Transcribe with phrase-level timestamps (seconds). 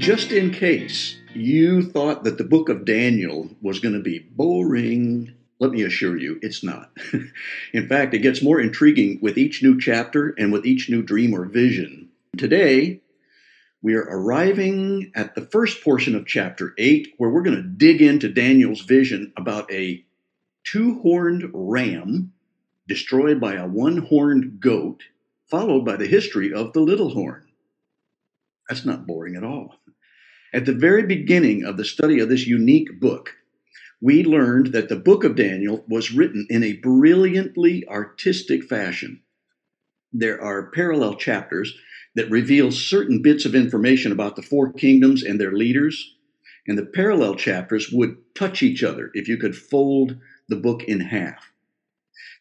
[0.00, 5.34] just in case you thought that the book of Daniel was going to be boring,
[5.58, 6.90] let me assure you, it's not.
[7.74, 11.34] in fact, it gets more intriguing with each new chapter and with each new dream
[11.34, 12.08] or vision.
[12.38, 13.02] Today,
[13.82, 18.00] we are arriving at the first portion of chapter 8, where we're going to dig
[18.00, 20.02] into Daniel's vision about a
[20.64, 22.32] two horned ram
[22.88, 25.02] destroyed by a one horned goat,
[25.50, 27.50] followed by the history of the little horn.
[28.70, 29.79] That's not boring at all.
[30.52, 33.36] At the very beginning of the study of this unique book,
[34.00, 39.20] we learned that the book of Daniel was written in a brilliantly artistic fashion.
[40.12, 41.78] There are parallel chapters
[42.16, 46.16] that reveal certain bits of information about the four kingdoms and their leaders,
[46.66, 50.16] and the parallel chapters would touch each other if you could fold
[50.48, 51.52] the book in half.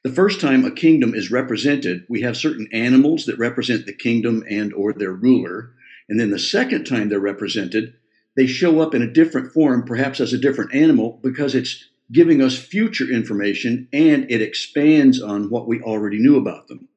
[0.03, 4.43] The first time a kingdom is represented, we have certain animals that represent the kingdom
[4.49, 5.73] and or their ruler.
[6.09, 7.93] And then the second time they're represented,
[8.35, 12.41] they show up in a different form, perhaps as a different animal, because it's giving
[12.41, 16.87] us future information and it expands on what we already knew about them.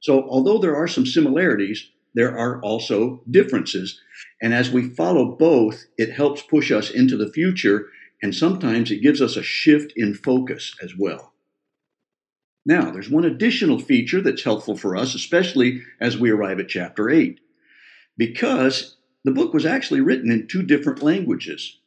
[0.00, 4.00] So, although there are some similarities, there are also differences.
[4.40, 7.88] And as we follow both, it helps push us into the future,
[8.22, 11.34] and sometimes it gives us a shift in focus as well.
[12.64, 17.10] Now, there's one additional feature that's helpful for us, especially as we arrive at chapter
[17.10, 17.40] 8
[18.16, 21.78] because the book was actually written in two different languages.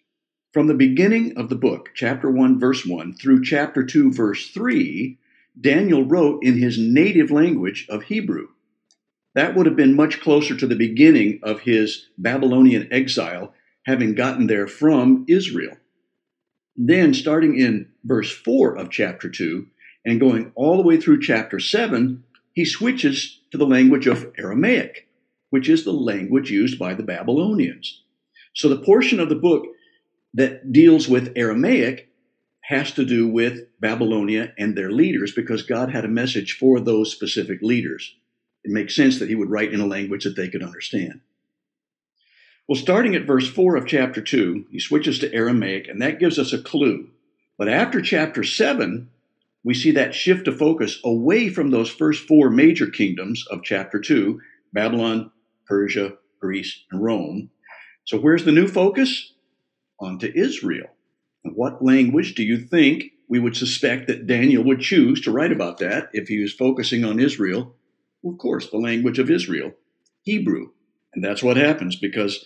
[0.52, 5.18] From the beginning of the book, chapter 1, verse 1, through chapter 2, verse 3,
[5.60, 8.50] Daniel wrote in his native language of Hebrew.
[9.36, 13.54] That would have been much closer to the beginning of his Babylonian exile,
[13.86, 15.76] having gotten there from Israel.
[16.76, 19.68] Then, starting in verse 4 of chapter 2
[20.06, 25.08] and going all the way through chapter 7, he switches to the language of Aramaic
[25.54, 28.02] which is the language used by the Babylonians.
[28.56, 29.68] So the portion of the book
[30.34, 32.10] that deals with Aramaic
[32.62, 37.12] has to do with Babylonia and their leaders because God had a message for those
[37.12, 38.16] specific leaders.
[38.64, 41.22] It makes sense that he would write in a language that they could understand.
[42.68, 46.40] Well, starting at verse 4 of chapter 2, he switches to Aramaic, and that gives
[46.40, 47.12] us a clue.
[47.60, 49.08] But after chapter 7,
[49.64, 54.00] we see that shift of focus away from those first four major kingdoms of chapter
[54.00, 54.42] 2
[54.74, 55.32] Babylon,
[55.66, 57.50] Persia, Greece, and Rome.
[58.06, 59.34] So, where's the new focus?
[60.00, 60.88] On to Israel.
[61.44, 65.52] And what language do you think we would suspect that Daniel would choose to write
[65.52, 67.76] about that if he was focusing on Israel?
[68.22, 69.72] Well, of course, the language of Israel,
[70.22, 70.70] Hebrew.
[71.14, 72.46] And that's what happens because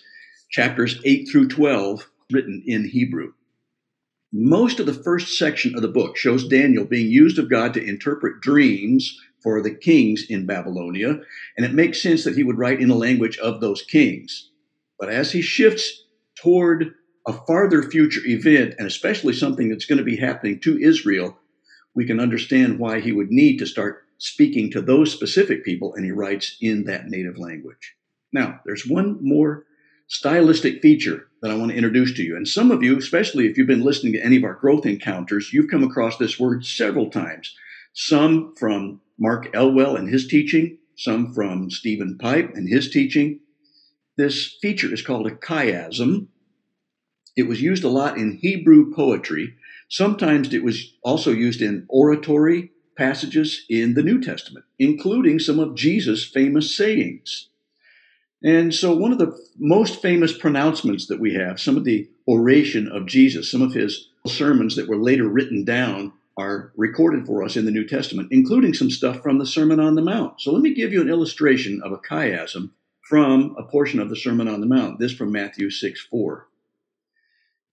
[0.52, 3.34] chapters 8 through 12 written in Hebrew.
[4.34, 7.84] Most of the first section of the book shows Daniel being used of God to
[7.84, 11.20] interpret dreams for the kings in Babylonia,
[11.56, 14.50] and it makes sense that he would write in the language of those kings.
[15.00, 16.06] But as he shifts
[16.36, 16.94] toward
[17.28, 21.38] a farther future event, and especially something that's going to be happening to Israel,
[21.94, 26.06] we can understand why he would need to start speaking to those specific people, and
[26.06, 27.96] he writes in that native language.
[28.34, 29.66] Now, there's one more
[30.08, 32.36] stylistic feature that I want to introduce to you.
[32.36, 35.52] And some of you, especially if you've been listening to any of our growth encounters,
[35.54, 37.54] you've come across this word several times.
[37.94, 43.40] Some from Mark Elwell and his teaching, some from Stephen Pipe and his teaching.
[44.18, 46.28] This feature is called a chiasm.
[47.36, 49.56] It was used a lot in Hebrew poetry.
[49.90, 55.76] Sometimes it was also used in oratory passages in the New Testament, including some of
[55.76, 57.50] Jesus' famous sayings.
[58.44, 62.88] And so, one of the most famous pronouncements that we have, some of the oration
[62.88, 67.58] of Jesus, some of his sermons that were later written down, are recorded for us
[67.58, 70.40] in the New Testament, including some stuff from the Sermon on the Mount.
[70.40, 72.72] So let me give you an illustration of a chiasm
[73.02, 76.48] from a portion of the Sermon on the Mount, this from Matthew 6 4.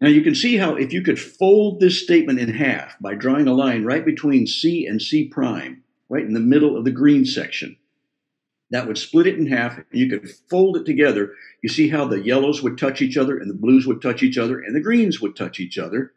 [0.01, 3.47] Now you can see how if you could fold this statement in half by drawing
[3.47, 7.27] a line right between C and C prime, right in the middle of the green
[7.27, 7.77] section,
[8.71, 11.35] that would split it in half you could fold it together.
[11.63, 14.39] You see how the yellows would touch each other and the blues would touch each
[14.39, 16.13] other and the greens would touch each other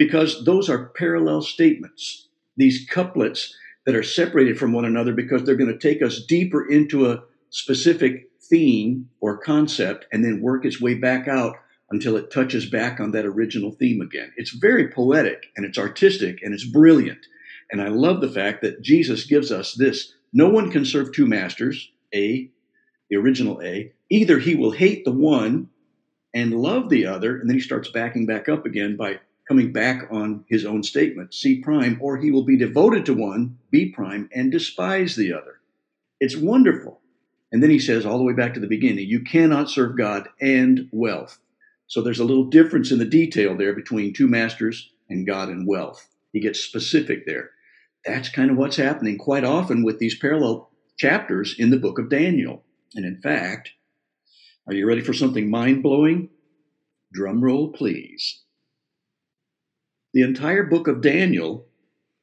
[0.00, 3.54] because those are parallel statements, these couplets
[3.84, 7.22] that are separated from one another because they're going to take us deeper into a
[7.50, 11.54] specific theme or concept and then work its way back out
[11.90, 14.32] until it touches back on that original theme again.
[14.38, 17.26] It's very poetic and it's artistic and it's brilliant.
[17.70, 21.26] And I love the fact that Jesus gives us this no one can serve two
[21.26, 22.48] masters, A,
[23.10, 23.92] the original A.
[24.08, 25.68] Either he will hate the one
[26.32, 30.08] and love the other, and then he starts backing back up again by coming back
[30.10, 34.28] on his own statement, C prime, or he will be devoted to one, B prime,
[34.32, 35.60] and despise the other.
[36.20, 37.00] It's wonderful.
[37.52, 40.28] And then he says, all the way back to the beginning, you cannot serve God
[40.40, 41.40] and wealth.
[41.88, 45.66] So there's a little difference in the detail there between two masters and God and
[45.66, 46.06] wealth.
[46.32, 47.50] He gets specific there.
[48.04, 52.08] That's kind of what's happening quite often with these parallel chapters in the book of
[52.08, 52.62] Daniel.
[52.94, 53.70] And in fact,
[54.66, 56.28] are you ready for something mind blowing?
[57.12, 58.42] Drum roll, please.
[60.12, 61.66] The entire book of Daniel,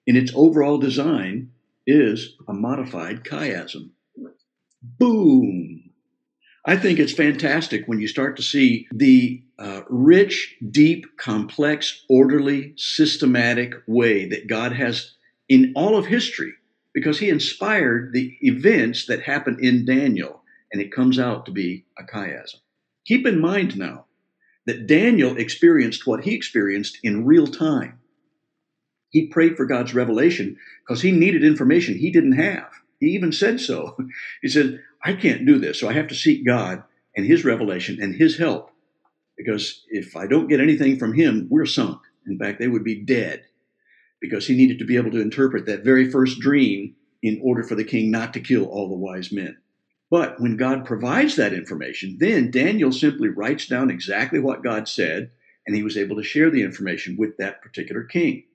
[0.06, 1.52] in its overall design,
[1.86, 3.92] is a modified chiasm.
[4.82, 5.92] Boom!
[6.66, 12.74] I think it's fantastic when you start to see the uh, rich, deep, complex, orderly,
[12.76, 15.14] systematic way that God has
[15.48, 16.52] in all of history,
[16.94, 20.44] because He inspired the events that happen in Daniel,
[20.74, 22.60] and it comes out to be a chiasm.
[23.06, 24.07] Keep in mind now
[24.68, 28.00] that Daniel experienced what he experienced in real time.
[29.10, 32.70] He prayed for God's revelation because he needed information he didn't have.
[33.00, 33.98] He even said so.
[34.42, 36.84] He said, I can't do this, so I have to seek God
[37.16, 38.72] and His revelation and His help.
[39.38, 42.00] Because if I don't get anything from Him, we're sunk.
[42.28, 43.44] In fact, they would be dead
[44.20, 47.76] because he needed to be able to interpret that very first dream in order for
[47.76, 49.58] the king not to kill all the wise men.
[50.10, 55.32] But when God provides that information, then Daniel simply writes down exactly what God said,
[55.66, 58.46] and he was able to share the information with that particular king.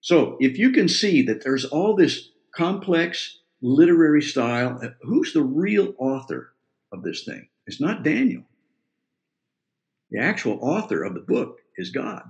[0.00, 4.78] So if you can see that there's all this complex literary style.
[4.82, 6.52] Uh, who's the real author
[6.92, 7.48] of this thing?
[7.66, 8.44] It's not Daniel.
[10.10, 12.22] The actual author of the book is God.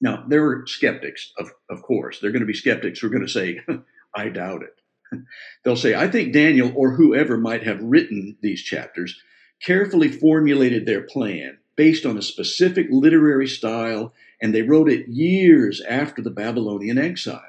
[0.00, 2.18] Now, there are skeptics, of, of course.
[2.18, 3.60] They're going to be skeptics who are going to say,
[4.14, 4.74] I doubt it.
[5.64, 9.20] They'll say, I think Daniel or whoever might have written these chapters
[9.62, 15.80] carefully formulated their plan based on a specific literary style, and they wrote it years
[15.88, 17.40] after the Babylonian exile.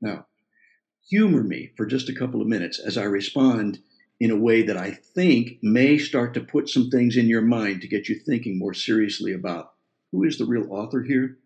[0.00, 0.26] Now,
[1.08, 3.80] humor me for just a couple of minutes as I respond
[4.20, 7.80] in a way that I think may start to put some things in your mind
[7.80, 9.72] to get you thinking more seriously about
[10.12, 11.38] who is the real author here.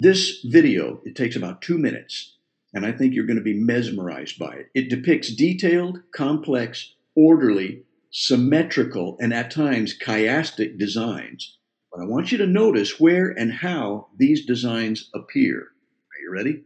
[0.00, 2.33] This video, it takes about two minutes,
[2.74, 4.66] and I think you're going to be mesmerized by it.
[4.74, 11.58] It depicts detailed, complex, orderly, symmetrical, and at times chiastic designs.
[11.92, 15.58] But I want you to notice where and how these designs appear.
[15.60, 16.64] Are you ready?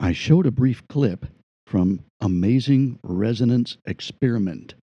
[0.00, 1.26] I showed a brief clip
[1.66, 4.74] from Amazing Resonance Experiment.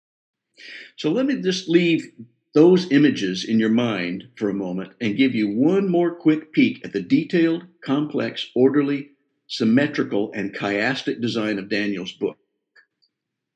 [0.98, 2.06] So let me just leave
[2.54, 6.86] those images in your mind for a moment and give you one more quick peek
[6.86, 9.10] at the detailed, complex, orderly,
[9.48, 12.38] symmetrical, and chiastic design of Daniel's book.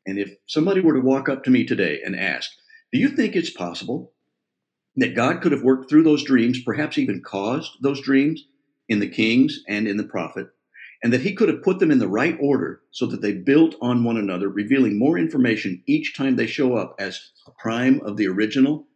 [0.06, 2.50] And if somebody were to walk up to me today and ask,
[2.94, 4.14] Do you think it's possible
[4.96, 8.44] that God could have worked through those dreams, perhaps even caused those dreams
[8.90, 10.48] in the kings and in the prophet,
[11.04, 13.76] and that he could have put them in the right order so that they built
[13.82, 18.18] on one another, revealing more information each time they show up as a prime of
[18.18, 18.88] the original,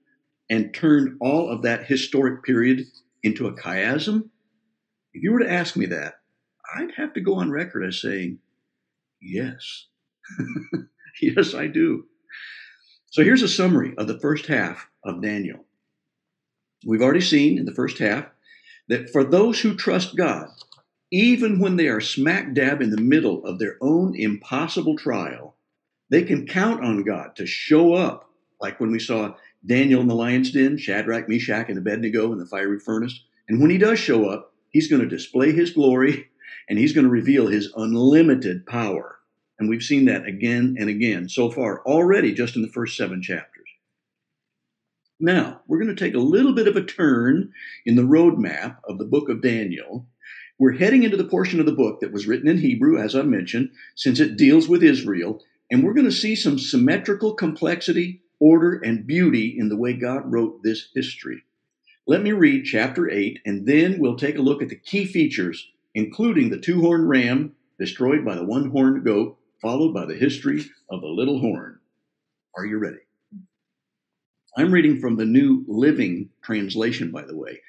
[0.49, 2.85] and turned all of that historic period
[3.23, 4.29] into a chiasm?
[5.13, 6.15] If you were to ask me that,
[6.75, 8.39] I'd have to go on record as saying,
[9.21, 9.87] yes.
[11.21, 12.05] yes, I do.
[13.11, 15.65] So here's a summary of the first half of Daniel.
[16.85, 18.25] We've already seen in the first half
[18.87, 20.47] that for those who trust God,
[21.11, 25.55] even when they are smack dab in the middle of their own impossible trial,
[26.09, 29.35] they can count on God to show up, like when we saw
[29.65, 33.23] Daniel in the lion's den, Shadrach, Meshach, and Abednego in the fiery furnace.
[33.47, 36.29] And when he does show up, he's going to display his glory
[36.69, 39.17] and he's going to reveal his unlimited power.
[39.59, 43.21] And we've seen that again and again so far, already just in the first seven
[43.21, 43.67] chapters.
[45.19, 47.51] Now, we're going to take a little bit of a turn
[47.85, 50.07] in the roadmap of the book of Daniel
[50.61, 53.23] we're heading into the portion of the book that was written in Hebrew, as I
[53.23, 55.41] mentioned, since it deals with Israel,
[55.71, 60.31] and we're going to see some symmetrical complexity, order, and beauty in the way God
[60.31, 61.41] wrote this history.
[62.05, 65.67] Let me read chapter 8, and then we'll take a look at the key features,
[65.95, 70.65] including the two horned ram destroyed by the one horned goat, followed by the history
[70.89, 71.79] of the little horn.
[72.57, 72.99] Are you ready?
[74.57, 77.61] I'm reading from the New Living Translation, by the way,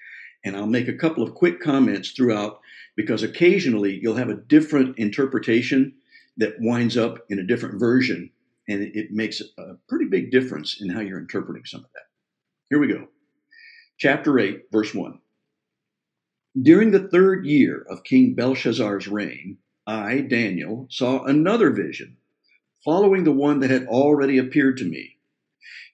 [0.45, 2.61] and I'll make a couple of quick comments throughout
[2.97, 5.95] because occasionally you'll have a different interpretation
[6.39, 8.31] that winds up in a different version,
[8.69, 12.05] and it makes a pretty big difference in how you're interpreting some of that.
[12.69, 13.07] Here we go.
[13.99, 15.19] Chapter 8, verse 1.
[16.61, 19.57] During the third year of King Belshazzar's reign,
[19.87, 22.19] I, Daniel, saw another vision,
[22.85, 25.17] following the one that had already appeared to me.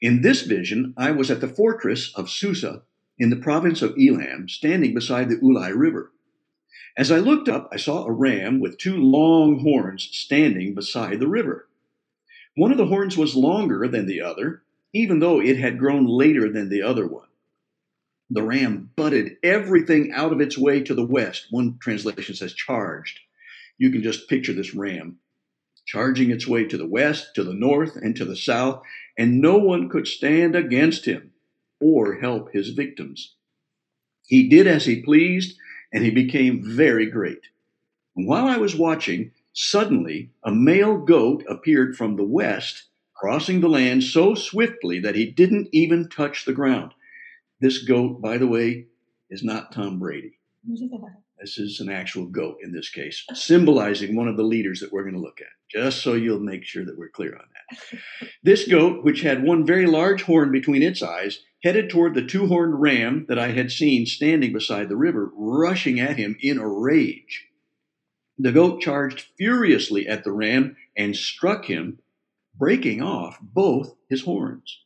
[0.01, 2.83] In this vision, I was at the fortress of Susa
[3.21, 6.11] in the province of Elam, standing beside the Ulai River.
[6.97, 11.29] As I looked up, I saw a ram with two long horns standing beside the
[11.29, 11.69] river.
[12.57, 16.51] One of the horns was longer than the other, even though it had grown later
[16.51, 17.28] than the other one.
[18.31, 21.47] The ram butted everything out of its way to the west.
[21.51, 23.21] One translation says charged.
[23.79, 25.19] You can just picture this ram
[25.89, 28.83] charging its way to the west, to the north, and to the south,
[29.17, 31.33] and no one could stand against him
[31.81, 33.35] or help his victims.
[34.27, 35.57] He did as he pleased,
[35.91, 37.41] and he became very great.
[38.15, 43.69] And while I was watching, suddenly a male goat appeared from the west, crossing the
[43.71, 46.93] land so swiftly that he didn't even touch the ground.
[47.61, 48.87] This goat, by the way,
[49.31, 50.39] is not Tom Brady.
[51.41, 55.03] This is an actual goat in this case, symbolizing one of the leaders that we're
[55.03, 57.99] going to look at, just so you'll make sure that we're clear on that.
[58.43, 62.47] This goat, which had one very large horn between its eyes, headed toward the two
[62.47, 66.69] horned ram that I had seen standing beside the river, rushing at him in a
[66.69, 67.49] rage.
[68.39, 71.99] The goat charged furiously at the ram and struck him,
[72.55, 74.83] breaking off both his horns.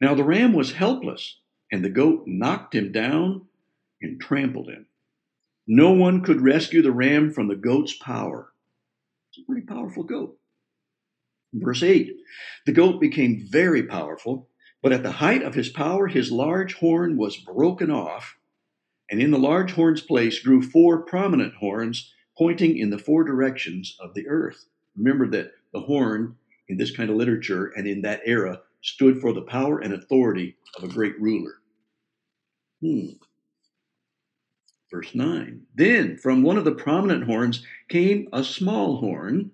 [0.00, 3.46] Now the ram was helpless, and the goat knocked him down
[4.00, 4.86] and trampled him.
[5.66, 8.52] No one could rescue the ram from the goat's power.
[9.30, 10.38] It's a pretty powerful goat.
[11.52, 12.16] Verse 8
[12.66, 14.48] The goat became very powerful,
[14.82, 18.36] but at the height of his power, his large horn was broken off,
[19.10, 23.96] and in the large horn's place grew four prominent horns pointing in the four directions
[23.98, 24.66] of the earth.
[24.96, 26.36] Remember that the horn
[26.68, 30.56] in this kind of literature and in that era stood for the power and authority
[30.76, 31.54] of a great ruler.
[32.80, 33.08] Hmm.
[34.92, 39.50] Verse 9 Then from one of the prominent horns came a small horn,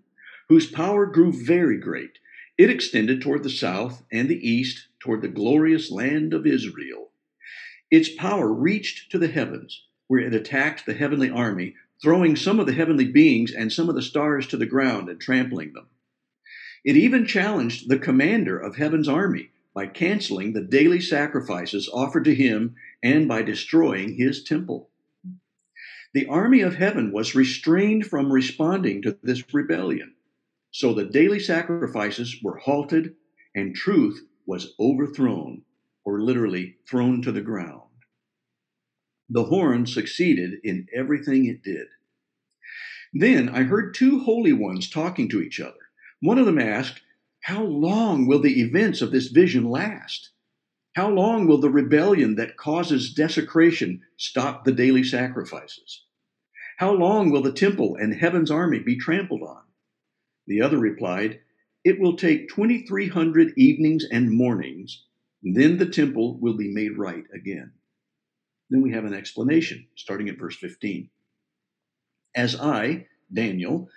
[0.48, 2.18] whose power grew very great.
[2.58, 7.10] It extended toward the south and the east, toward the glorious land of Israel.
[7.90, 12.66] Its power reached to the heavens, where it attacked the heavenly army, throwing some of
[12.66, 15.86] the heavenly beings and some of the stars to the ground and trampling them.
[16.84, 22.34] It even challenged the commander of heaven's army by canceling the daily sacrifices offered to
[22.34, 24.90] him and by destroying his temple.
[26.12, 30.14] The army of heaven was restrained from responding to this rebellion.
[30.70, 33.14] So the daily sacrifices were halted
[33.54, 35.62] and truth was overthrown,
[36.04, 37.82] or literally thrown to the ground.
[39.30, 41.86] The horn succeeded in everything it did.
[43.12, 45.81] Then I heard two holy ones talking to each other.
[46.22, 47.00] One of them asked,
[47.40, 50.30] How long will the events of this vision last?
[50.94, 56.04] How long will the rebellion that causes desecration stop the daily sacrifices?
[56.78, 59.62] How long will the temple and heaven's army be trampled on?
[60.46, 61.40] The other replied,
[61.82, 65.04] It will take 2,300 evenings and mornings,
[65.42, 67.72] then the temple will be made right again.
[68.70, 71.10] Then we have an explanation, starting at verse 15.
[72.36, 73.88] As I, Daniel,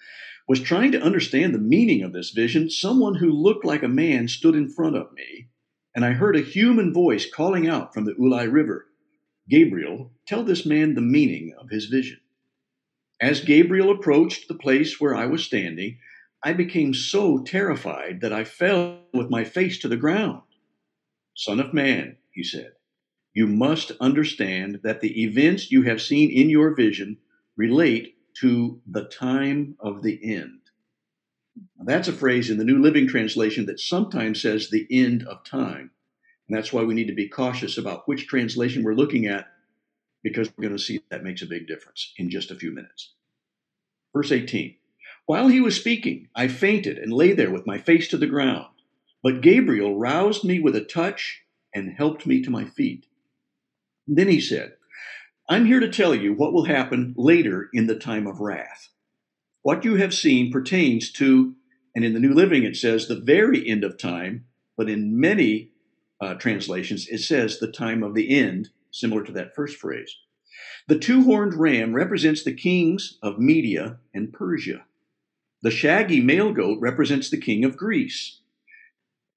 [0.47, 4.27] was trying to understand the meaning of this vision, someone who looked like a man
[4.27, 5.47] stood in front of me
[5.95, 8.87] and I heard a human voice calling out from the Ulai River,
[9.49, 12.19] Gabriel, tell this man the meaning of his vision.
[13.21, 15.99] As Gabriel approached the place where I was standing,
[16.43, 20.41] I became so terrified that I fell with my face to the ground.
[21.33, 22.73] Son of man, he said,
[23.33, 27.17] you must understand that the events you have seen in your vision
[27.55, 30.59] relate to the time of the end.
[31.77, 35.43] Now, that's a phrase in the New Living Translation that sometimes says the end of
[35.43, 35.91] time.
[36.47, 39.47] And that's why we need to be cautious about which translation we're looking at,
[40.21, 43.13] because we're going to see that makes a big difference in just a few minutes.
[44.13, 44.75] Verse 18
[45.25, 48.67] While he was speaking, I fainted and lay there with my face to the ground.
[49.23, 51.41] But Gabriel roused me with a touch
[51.73, 53.07] and helped me to my feet.
[54.07, 54.73] then he said,
[55.47, 58.89] I'm here to tell you what will happen later in the time of wrath.
[59.61, 61.53] What you have seen pertains to,
[61.95, 65.69] and in the New Living it says the very end of time, but in many
[66.19, 70.15] uh, translations it says the time of the end, similar to that first phrase.
[70.87, 74.85] The two horned ram represents the kings of Media and Persia.
[75.61, 78.39] The shaggy male goat represents the king of Greece.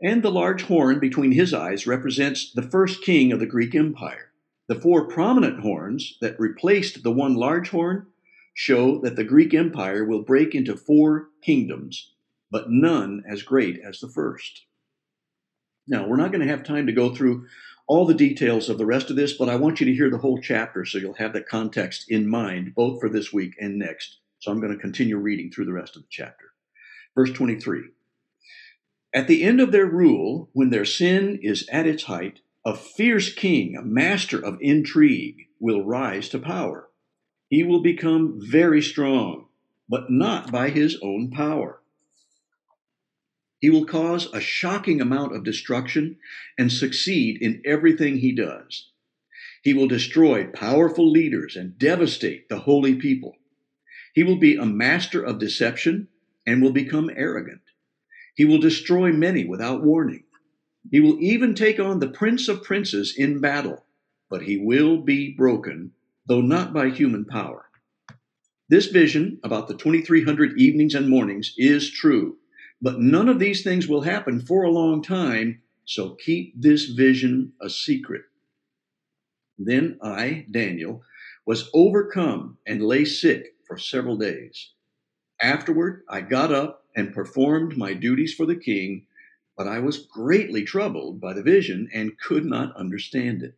[0.02, 4.28] And the large horn between his eyes represents the first king of the Greek Empire.
[4.68, 8.06] The four prominent horns that replaced the one large horn
[8.52, 12.12] show that the Greek Empire will break into four kingdoms,
[12.50, 14.66] but none as great as the first.
[15.87, 17.46] Now, we're not going to have time to go through
[17.87, 20.18] all the details of the rest of this, but I want you to hear the
[20.18, 24.18] whole chapter so you'll have that context in mind, both for this week and next.
[24.40, 26.52] So I'm going to continue reading through the rest of the chapter.
[27.14, 27.84] Verse 23
[29.14, 33.32] At the end of their rule, when their sin is at its height, a fierce
[33.32, 36.88] king, a master of intrigue, will rise to power
[37.48, 39.46] he will become very strong,
[39.88, 41.80] but not by his own power.
[43.58, 46.18] He will cause a shocking amount of destruction
[46.56, 48.90] and succeed in everything he does.
[49.62, 53.34] He will destroy powerful leaders and devastate the holy people.
[54.14, 56.08] He will be a master of deception
[56.46, 57.62] and will become arrogant.
[58.36, 60.24] He will destroy many without warning.
[60.90, 63.85] He will even take on the prince of princes in battle,
[64.30, 65.92] but he will be broken,
[66.26, 67.66] though not by human power.
[68.68, 72.38] This vision about the 2300 evenings and mornings is true,
[72.80, 77.52] but none of these things will happen for a long time, so keep this vision
[77.61, 78.23] a secret.
[79.59, 81.02] Then I, Daniel,
[81.47, 84.73] was overcome and lay sick for several days.
[85.40, 89.07] Afterward, I got up and performed my duties for the king,
[89.58, 93.56] but I was greatly troubled by the vision and could not understand it.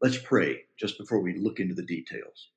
[0.00, 2.48] Let's pray just before we look into the details.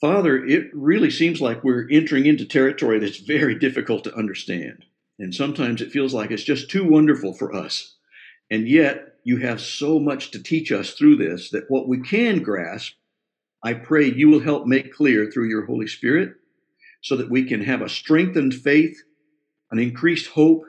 [0.00, 4.86] Father, it really seems like we're entering into territory that's very difficult to understand.
[5.18, 7.96] And sometimes it feels like it's just too wonderful for us.
[8.48, 12.42] And yet, you have so much to teach us through this that what we can
[12.42, 12.94] grasp,
[13.62, 16.39] I pray you will help make clear through your Holy Spirit
[17.00, 19.02] so that we can have a strengthened faith,
[19.70, 20.64] an increased hope,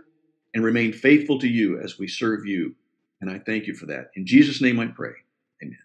[0.54, 2.76] and remain faithful to you as we serve you.
[3.20, 4.12] And I thank you for that.
[4.16, 5.14] In Jesus' name I pray.
[5.64, 5.78] Amen.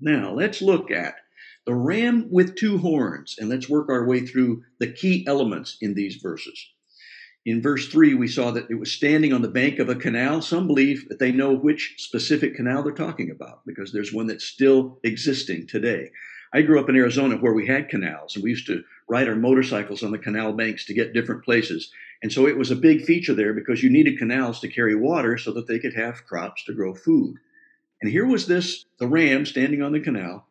[0.00, 1.16] Now, let's look at
[1.66, 5.94] the ram with two horns, and let's work our way through the key elements in
[5.94, 6.70] these verses.
[7.46, 10.42] In verse 3, we saw that it was standing on the bank of a canal.
[10.42, 14.44] Some believe that they know which specific canal they're talking about because there's one that's
[14.44, 16.10] still existing today.
[16.52, 19.36] I grew up in Arizona where we had canals, and we used to ride our
[19.36, 21.92] motorcycles on the canal banks to get different places.
[22.22, 25.38] And so it was a big feature there because you needed canals to carry water
[25.38, 27.36] so that they could have crops to grow food.
[28.02, 30.46] And here was this, the ram standing on the canal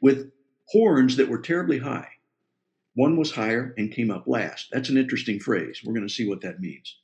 [0.00, 0.30] with
[0.68, 2.08] horns that were terribly high.
[2.94, 4.68] One was higher and came up last.
[4.70, 5.80] That's an interesting phrase.
[5.84, 6.96] We're going to see what that means.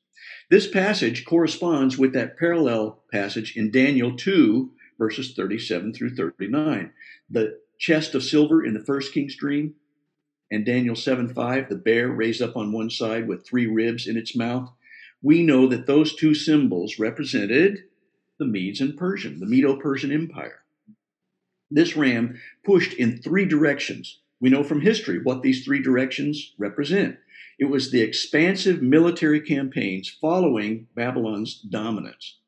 [0.50, 6.92] This passage corresponds with that parallel passage in Daniel 2, verses 37 through 39.
[7.30, 9.74] The chest of silver in the first king's dream,
[10.50, 14.16] and Daniel 7 5, the bear raised up on one side with three ribs in
[14.16, 14.70] its mouth.
[15.22, 17.84] We know that those two symbols represented
[18.38, 20.60] the Medes and Persian, the Medo Persian Empire.
[21.70, 24.20] This ram pushed in three directions.
[24.40, 27.18] We know from history what these three directions represent.
[27.58, 32.38] It was the expansive military campaigns following Babylon's dominance.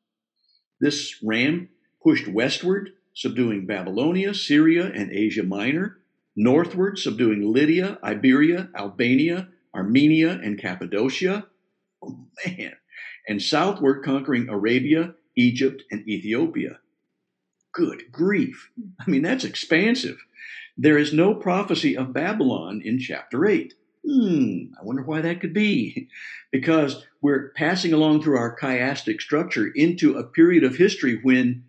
[0.79, 1.69] This ram
[2.01, 5.97] pushed westward, subduing Babylonia, Syria, and Asia Minor,
[6.35, 11.47] northward, subduing Lydia, Iberia, Albania, Armenia, and Cappadocia.
[12.01, 12.73] Oh, man.
[13.27, 16.79] And southward, conquering Arabia, Egypt, and Ethiopia.
[17.73, 18.69] Good grief.
[18.99, 20.17] I mean, that's expansive.
[20.77, 23.73] There is no prophecy of Babylon in chapter 8.
[24.05, 26.09] Hmm, I wonder why that could be.
[26.51, 31.65] Because we're passing along through our chiastic structure into a period of history when,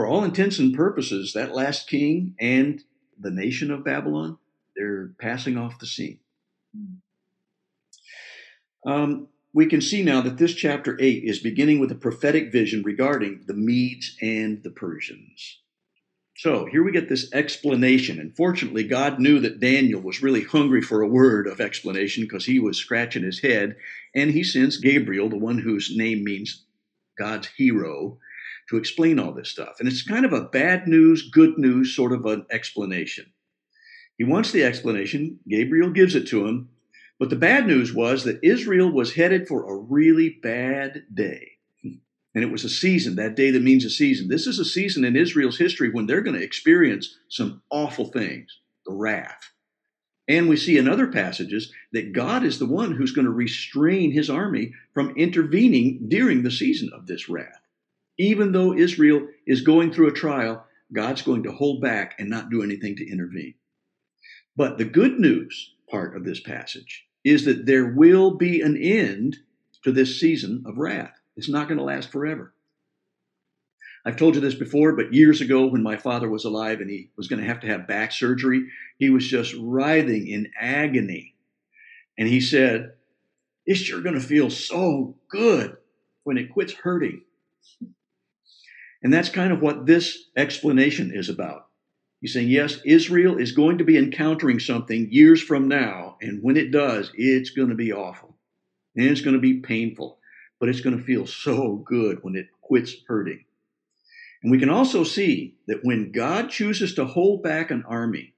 [0.00, 2.82] for all intents and purposes, that last king and
[3.18, 4.38] the nation of Babylon,
[4.74, 6.20] they're passing off the scene.
[8.86, 12.82] Um, we can see now that this chapter 8 is beginning with a prophetic vision
[12.82, 15.58] regarding the Medes and the Persians.
[16.34, 18.18] So here we get this explanation.
[18.18, 22.46] And fortunately, God knew that Daniel was really hungry for a word of explanation because
[22.46, 23.76] he was scratching his head.
[24.14, 26.64] And he sends Gabriel, the one whose name means
[27.18, 28.16] God's hero,
[28.70, 29.80] to explain all this stuff.
[29.80, 33.26] And it's kind of a bad news, good news sort of an explanation.
[34.16, 35.40] He wants the explanation.
[35.48, 36.68] Gabriel gives it to him.
[37.18, 41.52] But the bad news was that Israel was headed for a really bad day.
[42.32, 44.28] And it was a season, that day that means a season.
[44.28, 48.60] This is a season in Israel's history when they're going to experience some awful things
[48.86, 49.50] the wrath.
[50.28, 54.12] And we see in other passages that God is the one who's going to restrain
[54.12, 57.60] his army from intervening during the season of this wrath.
[58.20, 62.50] Even though Israel is going through a trial, God's going to hold back and not
[62.50, 63.54] do anything to intervene.
[64.54, 69.38] But the good news part of this passage is that there will be an end
[69.84, 71.14] to this season of wrath.
[71.34, 72.52] It's not going to last forever.
[74.04, 77.08] I've told you this before, but years ago when my father was alive and he
[77.16, 78.66] was going to have to have back surgery,
[78.98, 81.36] he was just writhing in agony.
[82.18, 82.92] And he said,
[83.64, 85.78] It's sure going to feel so good
[86.24, 87.22] when it quits hurting.
[89.02, 91.66] And that's kind of what this explanation is about.
[92.20, 96.16] He's saying, yes, Israel is going to be encountering something years from now.
[96.20, 98.36] And when it does, it's going to be awful.
[98.94, 100.18] And it's going to be painful.
[100.58, 103.44] But it's going to feel so good when it quits hurting.
[104.42, 108.34] And we can also see that when God chooses to hold back an army,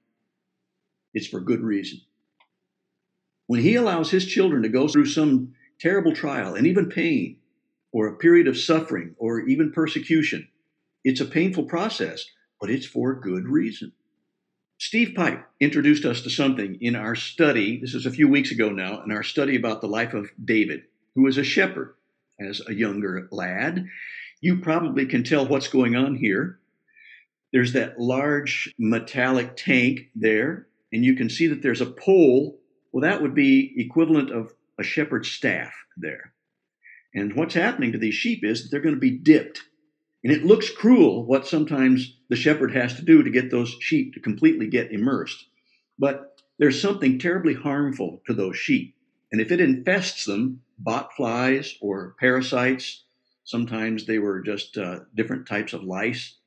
[1.13, 1.99] it's for good reason.
[3.47, 7.37] When he allows his children to go through some terrible trial and even pain,
[7.91, 10.47] or a period of suffering, or even persecution,
[11.03, 12.25] it's a painful process,
[12.59, 13.91] but it's for good reason.
[14.79, 17.79] Steve Pipe introduced us to something in our study.
[17.79, 20.83] This is a few weeks ago now, in our study about the life of David,
[21.15, 21.95] who was a shepherd
[22.39, 23.87] as a younger lad.
[24.41, 26.59] You probably can tell what's going on here.
[27.53, 32.59] There's that large metallic tank there, and you can see that there's a pole.
[32.91, 36.33] Well, that would be equivalent of a shepherd's staff there.
[37.13, 39.61] And what's happening to these sheep is that they're going to be dipped
[40.23, 44.13] and it looks cruel what sometimes the shepherd has to do to get those sheep
[44.13, 45.45] to completely get immersed.
[45.99, 48.95] But there's something terribly harmful to those sheep.
[49.31, 53.03] And if it infests them, bot flies or parasites,
[53.43, 56.37] sometimes they were just uh, different types of lice.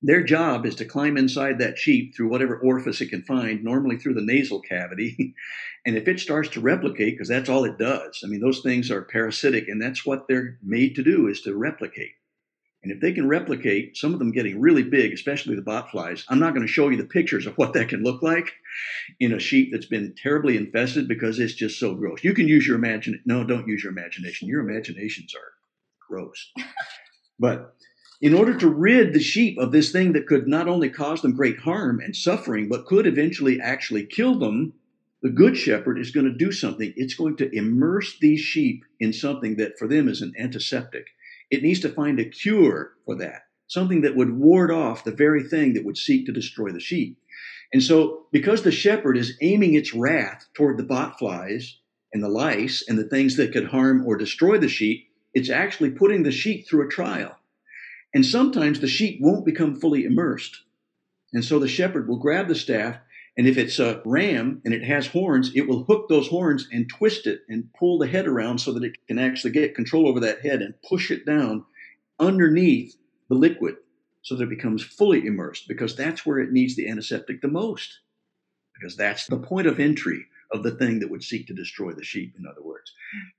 [0.00, 3.96] Their job is to climb inside that sheep through whatever orifice it can find, normally
[3.96, 5.34] through the nasal cavity.
[5.86, 8.90] and if it starts to replicate, because that's all it does, I mean, those things
[8.90, 12.12] are parasitic, and that's what they're made to do is to replicate.
[12.84, 16.24] And if they can replicate some of them getting really big, especially the bot flies,
[16.28, 18.52] I'm not going to show you the pictures of what that can look like
[19.18, 22.22] in a sheep that's been terribly infested because it's just so gross.
[22.22, 23.22] You can use your imagination.
[23.24, 24.48] No, don't use your imagination.
[24.48, 25.52] Your imaginations are
[26.06, 26.52] gross.
[27.38, 27.74] but
[28.20, 31.34] in order to rid the sheep of this thing that could not only cause them
[31.34, 34.74] great harm and suffering, but could eventually actually kill them,
[35.22, 36.92] the good shepherd is going to do something.
[36.96, 41.06] It's going to immerse these sheep in something that for them is an antiseptic.
[41.50, 45.42] It needs to find a cure for that, something that would ward off the very
[45.42, 47.18] thing that would seek to destroy the sheep.
[47.72, 51.72] And so, because the shepherd is aiming its wrath toward the botflies
[52.12, 55.90] and the lice and the things that could harm or destroy the sheep, it's actually
[55.90, 57.36] putting the sheep through a trial.
[58.14, 60.62] And sometimes the sheep won't become fully immersed.
[61.32, 62.98] And so the shepherd will grab the staff
[63.36, 66.88] and if it's a ram and it has horns, it will hook those horns and
[66.88, 70.20] twist it and pull the head around so that it can actually get control over
[70.20, 71.64] that head and push it down
[72.20, 72.96] underneath
[73.28, 73.76] the liquid
[74.22, 77.98] so that it becomes fully immersed because that's where it needs the antiseptic the most.
[78.74, 82.04] Because that's the point of entry of the thing that would seek to destroy the
[82.04, 82.92] sheep, in other words.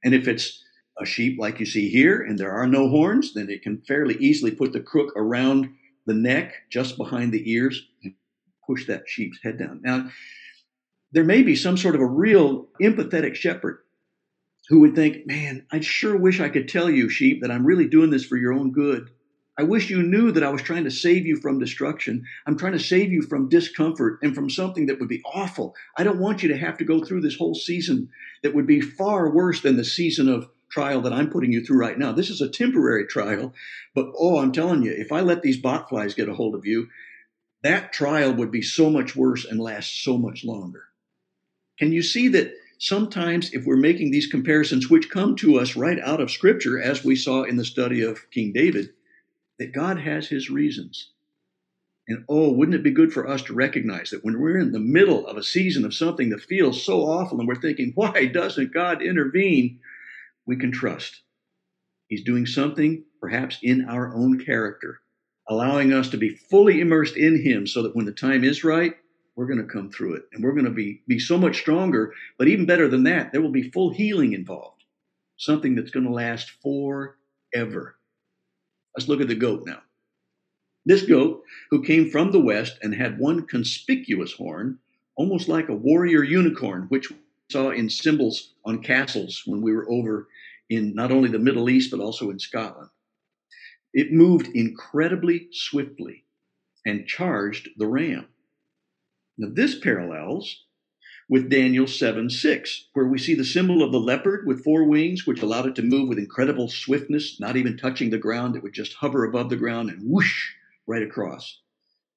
[0.04, 0.62] And if it's
[1.00, 4.16] a sheep like you see here and there are no horns, then it can fairly
[4.16, 5.70] easily put the crook around
[6.06, 7.88] the neck just behind the ears
[8.68, 9.82] push that sheep's head down.
[9.84, 10.10] Now,
[11.12, 13.80] there may be some sort of a real empathetic shepherd
[14.70, 17.88] who would think, man, I sure wish I could tell you, sheep, that I'm really
[17.88, 19.10] doing this for your own good.
[19.58, 22.26] I wish you knew that I was trying to save you from destruction.
[22.46, 25.76] I'm trying to save you from discomfort and from something that would be awful.
[25.98, 28.10] I don't want you to have to go through this whole season
[28.44, 31.78] that would be far worse than the season of trial that I'm putting you through
[31.78, 32.12] right now.
[32.12, 33.54] This is a temporary trial,
[33.94, 36.90] but oh, I'm telling you, if I let these botflies get a hold of you,
[37.66, 40.84] that trial would be so much worse and last so much longer.
[41.80, 46.00] Can you see that sometimes if we're making these comparisons, which come to us right
[46.00, 48.90] out of Scripture, as we saw in the study of King David,
[49.58, 51.10] that God has his reasons?
[52.08, 54.80] And oh, wouldn't it be good for us to recognize that when we're in the
[54.80, 58.76] middle of a season of something that feels so awful and we're thinking, why doesn't
[58.76, 59.80] God intervene?
[60.46, 61.24] We can trust.
[62.10, 65.00] He's doing something perhaps in our own character
[65.48, 68.96] allowing us to be fully immersed in Him so that when the time is right,
[69.36, 72.14] we're going to come through it and we're going to be, be so much stronger.
[72.38, 74.84] But even better than that, there will be full healing involved,
[75.38, 77.98] something that's going to last forever.
[78.96, 79.82] Let's look at the goat now.
[80.86, 84.80] This goat, who came from the west and had one conspicuous horn,
[85.16, 87.18] almost like a warrior unicorn, which we
[87.50, 90.28] saw in symbols on castles when we were over
[90.70, 92.90] in not only the Middle East, but also in Scotland.
[93.96, 96.26] It moved incredibly swiftly
[96.86, 98.28] and charged the ram.
[99.38, 100.66] Now, this parallels
[101.30, 105.26] with Daniel 7 6, where we see the symbol of the leopard with four wings,
[105.26, 108.58] which allowed it to move with incredible swiftness, not even touching the ground.
[108.58, 110.52] It would just hover above the ground and whoosh
[110.86, 111.62] right across.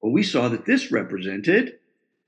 [0.01, 1.79] Well, we saw that this represented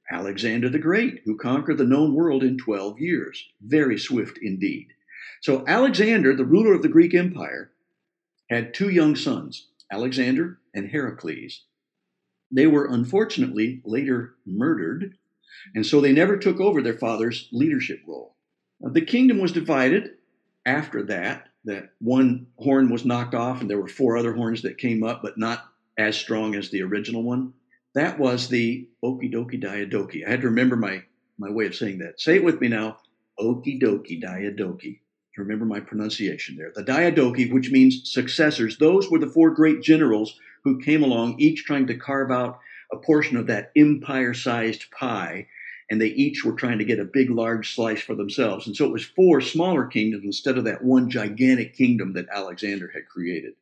[0.10, 3.50] Alexander the Great, who conquered the known world in 12 years.
[3.62, 4.94] Very swift indeed.
[5.42, 7.74] So, Alexander, the ruler of the Greek Empire,
[8.52, 11.64] had two young sons, Alexander and Heracles.
[12.52, 15.16] They were unfortunately later murdered,
[15.74, 18.36] and so they never took over their father's leadership role.
[18.86, 20.12] Uh, the kingdom was divided
[20.66, 24.78] after that, that one horn was knocked off, and there were four other horns that
[24.78, 25.64] came up, but not
[25.98, 27.54] as strong as the original one.
[27.96, 30.26] That was the okie dokie diadoki.
[30.26, 31.04] I had to remember my,
[31.38, 32.20] my way of saying that.
[32.20, 32.98] Say it with me now.
[33.40, 35.00] Okie dokie diadoki.
[35.38, 36.72] Remember my pronunciation there.
[36.76, 41.63] The Diadochi, which means successors, those were the four great generals who came along, each
[41.63, 42.60] trying to carve out
[42.91, 45.48] a portion of that empire sized pie.
[45.91, 48.65] and they each were trying to get a big, large slice for themselves.
[48.65, 52.89] And so it was four smaller kingdoms instead of that one gigantic kingdom that Alexander
[52.94, 53.56] had created.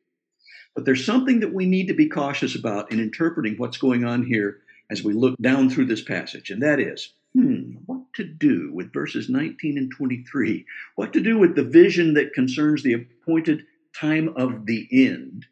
[0.76, 4.24] But there's something that we need to be cautious about in interpreting what's going on
[4.24, 8.72] here as we look down through this passage, and that is hmm, what to do
[8.72, 10.64] with verses 19 and 23?
[10.96, 13.64] What to do with the vision that concerns the appointed
[13.98, 15.46] time of the end?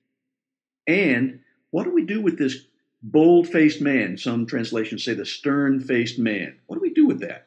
[0.87, 2.65] And what do we do with this
[3.03, 4.17] bold faced man?
[4.17, 6.59] Some translations say the stern faced man.
[6.67, 7.47] What do we do with that?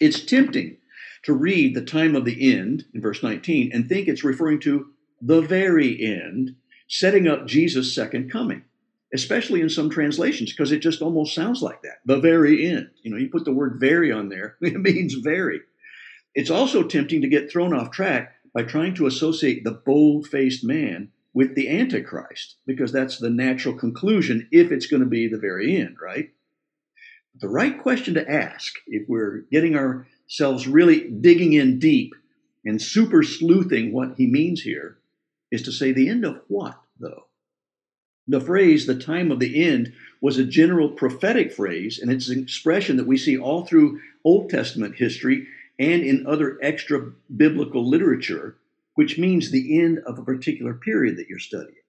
[0.00, 0.76] It's tempting
[1.22, 4.90] to read the time of the end in verse 19 and think it's referring to
[5.20, 6.56] the very end,
[6.88, 8.64] setting up Jesus' second coming
[9.14, 11.98] especially in some translations, because it just almost sounds like that.
[12.04, 12.90] The very end.
[13.02, 15.60] You know, you put the word very on there, it means very.
[16.34, 20.64] It's also tempting to get thrown off track by trying to associate the bold faced
[20.64, 25.38] man with the Antichrist, because that's the natural conclusion if it's going to be the
[25.38, 26.30] very end, right?
[27.40, 32.14] The right question to ask, if we're getting ourselves really digging in deep
[32.64, 34.98] and super sleuthing what he means here,
[35.50, 37.26] is to say the end of what, though?
[38.30, 42.38] The phrase, the time of the end, was a general prophetic phrase, and it's an
[42.40, 45.48] expression that we see all through Old Testament history
[45.80, 48.56] and in other extra biblical literature,
[48.94, 51.82] which means the end of a particular period that you're studying,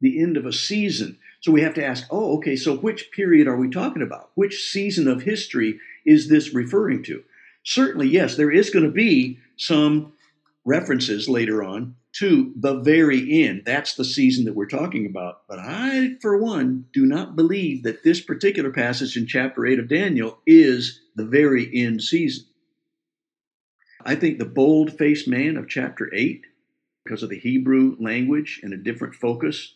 [0.00, 1.16] the end of a season.
[1.42, 4.32] So we have to ask, oh, okay, so which period are we talking about?
[4.34, 7.22] Which season of history is this referring to?
[7.62, 10.12] Certainly, yes, there is going to be some
[10.64, 13.62] references later on to the very end.
[13.64, 15.42] That's the season that we're talking about.
[15.48, 19.88] But I, for one, do not believe that this particular passage in chapter 8 of
[19.88, 22.46] Daniel is the very end season.
[24.04, 26.44] I think the bold faced man of chapter 8,
[27.04, 29.74] because of the Hebrew language and a different focus,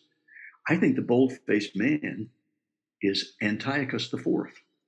[0.67, 2.29] I think the bold faced man
[3.01, 4.25] is Antiochus IV,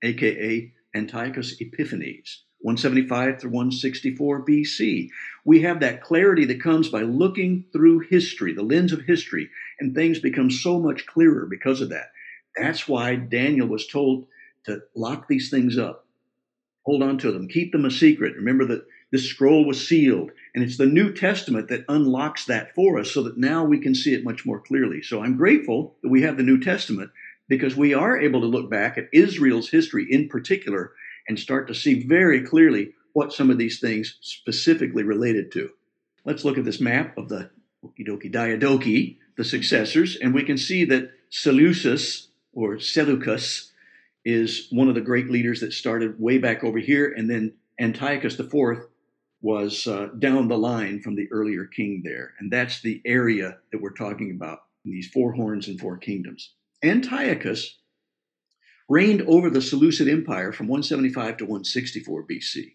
[0.02, 2.44] aka Antiochus Epiphanes.
[2.62, 5.08] 175 through 164 BC.
[5.44, 9.94] We have that clarity that comes by looking through history, the lens of history, and
[9.94, 12.12] things become so much clearer because of that.
[12.56, 14.26] That's why Daniel was told
[14.64, 16.06] to lock these things up,
[16.84, 18.36] hold on to them, keep them a secret.
[18.36, 22.98] Remember that this scroll was sealed, and it's the New Testament that unlocks that for
[22.98, 25.02] us so that now we can see it much more clearly.
[25.02, 27.10] So I'm grateful that we have the New Testament
[27.48, 30.92] because we are able to look back at Israel's history in particular
[31.30, 35.70] and start to see very clearly what some of these things specifically related to.
[36.24, 37.50] Let's look at this map of the
[37.84, 43.70] Okidoki Diadochi, the successors, and we can see that Seleucus or Seleucus
[44.24, 48.38] is one of the great leaders that started way back over here, and then Antiochus
[48.40, 48.88] IV
[49.40, 52.34] was uh, down the line from the earlier king there.
[52.40, 56.54] And that's the area that we're talking about these four horns and four kingdoms.
[56.82, 57.78] Antiochus
[58.90, 62.74] reigned over the Seleucid Empire from 175 to 164 BC.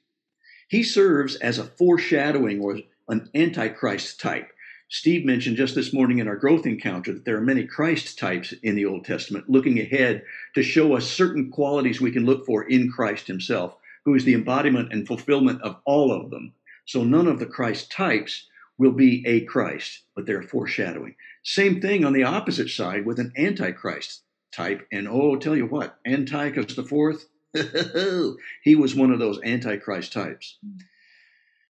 [0.69, 4.49] He serves as a foreshadowing or an antichrist type.
[4.88, 8.54] Steve mentioned just this morning in our growth encounter that there are many Christ types
[8.63, 10.23] in the Old Testament looking ahead
[10.54, 13.75] to show us certain qualities we can look for in Christ himself,
[14.06, 16.54] who is the embodiment and fulfillment of all of them.
[16.86, 18.47] So none of the Christ types
[18.78, 21.15] will be a Christ, but they're foreshadowing.
[21.43, 24.21] Same thing on the opposite side with an antichrist
[24.55, 24.87] type.
[24.91, 27.25] And oh, tell you what, Antiochus IV,
[28.63, 30.57] he was one of those Antichrist types.
[30.63, 30.77] Hmm.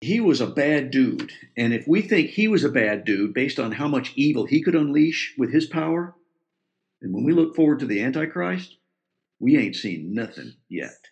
[0.01, 1.31] He was a bad dude.
[1.55, 4.63] And if we think he was a bad dude based on how much evil he
[4.63, 6.15] could unleash with his power,
[7.03, 8.77] and when we look forward to the Antichrist,
[9.39, 11.09] we ain't seen nothing yet.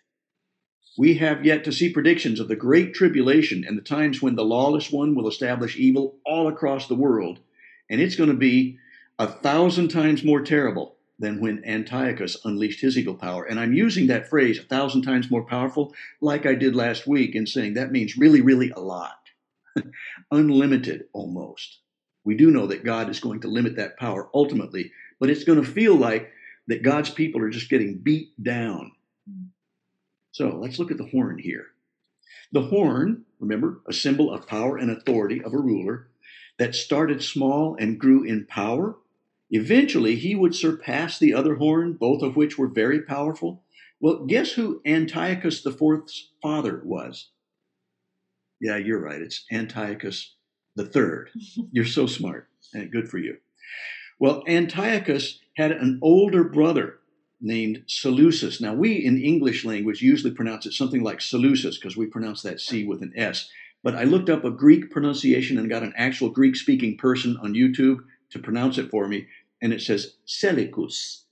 [0.98, 4.44] We have yet to see predictions of the great tribulation and the times when the
[4.44, 7.38] lawless one will establish evil all across the world.
[7.88, 8.78] And it's going to be
[9.20, 13.44] a thousand times more terrible than when Antiochus unleashed his eagle power.
[13.44, 17.34] And I'm using that phrase, a thousand times more powerful, like I did last week,
[17.34, 19.20] in saying that means really, really a lot.
[20.30, 21.78] Unlimited almost.
[22.24, 25.62] We do know that God is going to limit that power ultimately, but it's going
[25.62, 26.30] to feel like
[26.68, 28.92] that God's people are just getting beat down.
[30.32, 31.66] So let's look at the horn here.
[32.52, 36.08] The horn, remember, a symbol of power and authority of a ruler
[36.58, 38.96] that started small and grew in power
[39.50, 43.64] Eventually, he would surpass the other horn, both of which were very powerful.
[44.00, 47.30] Well, guess who Antiochus IV's father was?
[48.60, 49.20] Yeah, you're right.
[49.20, 50.34] It's Antiochus
[50.78, 51.30] III.
[51.72, 52.48] You're so smart.
[52.74, 53.38] And good for you.
[54.18, 56.98] Well, Antiochus had an older brother
[57.40, 58.60] named Seleucus.
[58.60, 62.60] Now, we in English language usually pronounce it something like Seleucus because we pronounce that
[62.60, 63.48] C with an S.
[63.82, 67.54] But I looked up a Greek pronunciation and got an actual Greek speaking person on
[67.54, 69.26] YouTube to pronounce it for me
[69.62, 71.24] and it says Seleucus.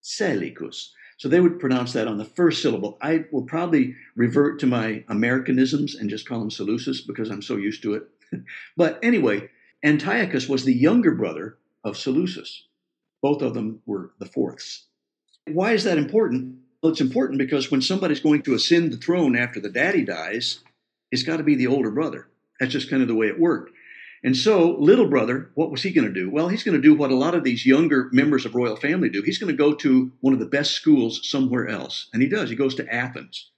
[0.00, 0.92] Seleucus.
[1.18, 2.98] So they would pronounce that on the first syllable.
[3.00, 7.56] I will probably revert to my Americanisms and just call him Seleucus because I'm so
[7.56, 8.08] used to it.
[8.76, 9.48] but anyway,
[9.82, 12.64] Antiochus was the younger brother of Seleucus.
[13.22, 14.86] Both of them were the fourths.
[15.46, 16.56] Why is that important?
[16.82, 20.60] Well, it's important because when somebody's going to ascend the throne after the daddy dies,
[21.10, 22.28] it's got to be the older brother.
[22.60, 23.72] That's just kind of the way it worked.
[24.24, 26.30] And so, little brother, what was he going to do?
[26.30, 29.08] Well, he's going to do what a lot of these younger members of royal family
[29.08, 29.22] do.
[29.22, 32.08] He's going to go to one of the best schools somewhere else.
[32.12, 32.50] And he does.
[32.50, 33.50] He goes to Athens.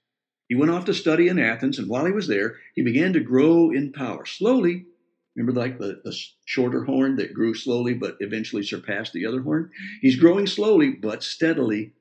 [0.49, 3.19] He went off to study in Athens, and while he was there, he began to
[3.19, 4.25] grow in power.
[4.25, 4.87] Slowly,
[5.35, 9.69] remember like the, the shorter horn that grew slowly but eventually surpassed the other horn?
[10.01, 11.93] He's growing slowly but steadily.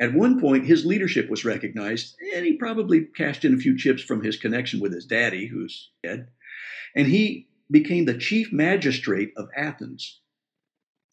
[0.00, 4.02] At one point, his leadership was recognized, and he probably cashed in a few chips
[4.02, 6.28] from his connection with his daddy, who's dead.
[6.96, 10.20] And he became the chief magistrate of Athens.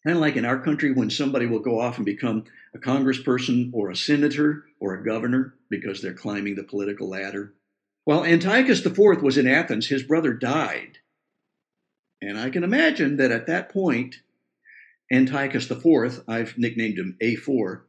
[0.04, 2.44] Kind of like in our country, when somebody will go off and become
[2.74, 7.54] a congressperson or a senator or a governor because they're climbing the political ladder.
[8.04, 10.98] While Antiochus IV was in Athens, his brother died.
[12.22, 14.16] And I can imagine that at that point,
[15.12, 17.82] Antiochus IV, I've nicknamed him A4,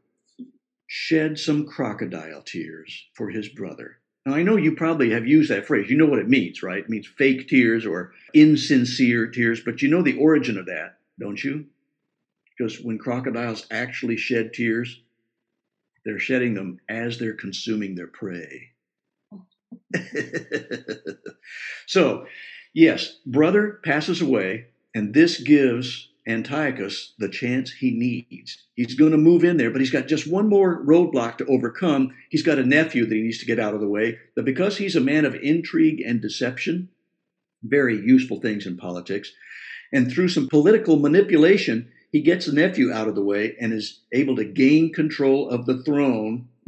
[0.87, 4.00] shed some crocodile tears for his brother.
[4.25, 5.89] Now, I know you probably have used that phrase.
[5.89, 6.83] You know what it means, right?
[6.83, 11.43] It means fake tears or insincere tears, but you know the origin of that, don't
[11.43, 11.65] you?
[12.55, 15.01] Because when crocodiles actually shed tears,
[16.05, 18.69] they're shedding them as they're consuming their prey.
[21.87, 22.27] so,
[22.73, 28.57] yes, brother passes away, and this gives Antiochus the chance he needs.
[28.75, 32.13] He's going to move in there, but he's got just one more roadblock to overcome.
[32.29, 34.19] He's got a nephew that he needs to get out of the way.
[34.35, 36.89] But because he's a man of intrigue and deception,
[37.63, 39.31] very useful things in politics,
[39.91, 44.01] and through some political manipulation, he gets the nephew out of the way and is
[44.11, 46.47] able to gain control of the throne.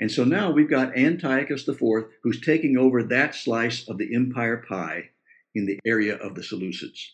[0.00, 1.80] and so now we've got Antiochus IV,
[2.22, 5.10] who's taking over that slice of the empire pie
[5.54, 7.10] in the area of the Seleucids.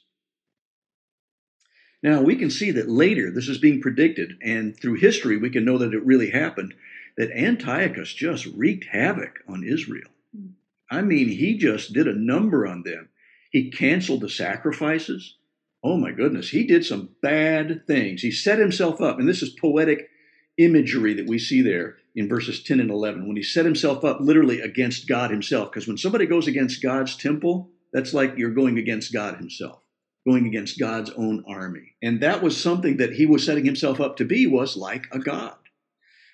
[2.02, 5.64] Now, we can see that later this is being predicted, and through history, we can
[5.64, 6.74] know that it really happened
[7.16, 10.08] that Antiochus just wreaked havoc on Israel.
[10.34, 10.50] Hmm.
[10.90, 13.08] I mean, he just did a number on them.
[13.50, 15.36] He canceled the sacrifices.
[15.82, 18.22] Oh my goodness, he did some bad things.
[18.22, 20.08] He set himself up, and this is poetic
[20.56, 24.20] imagery that we see there in verses 10 and 11, when he set himself up
[24.20, 25.70] literally against God himself.
[25.70, 29.82] Because when somebody goes against God's temple, that's like you're going against God himself
[30.28, 31.94] going against God's own army.
[32.02, 35.18] And that was something that he was setting himself up to be was like a
[35.18, 35.56] god,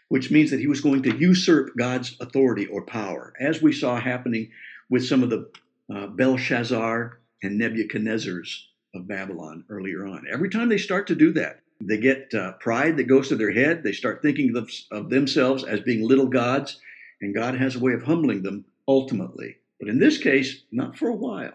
[0.08, 4.00] which means that he was going to usurp God's authority or power, as we saw
[4.00, 4.50] happening
[4.90, 5.48] with some of the
[5.94, 10.24] uh, Belshazzar and Nebuchadnezzar's of Babylon earlier on.
[10.32, 13.52] Every time they start to do that, they get uh, pride that goes to their
[13.52, 13.82] head.
[13.82, 16.80] They start thinking of, of themselves as being little gods,
[17.20, 19.56] and God has a way of humbling them ultimately.
[19.78, 21.52] But in this case, not for a while.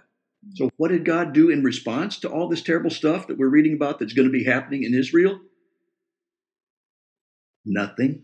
[0.55, 3.73] So, what did God do in response to all this terrible stuff that we're reading
[3.73, 5.39] about that's going to be happening in Israel?
[7.65, 8.23] Nothing.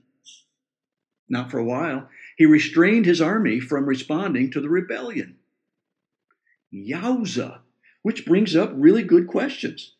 [1.27, 2.09] Not for a while.
[2.37, 5.37] He restrained his army from responding to the rebellion.
[6.73, 7.59] Yowza.
[8.01, 9.95] Which brings up really good questions.